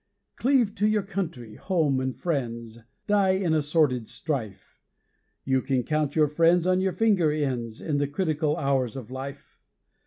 [0.37, 4.79] Cleave to your country, home, and friends, Die in a sordid strife
[5.45, 9.59] You can count your friends on your finger ends In the critical hours of life.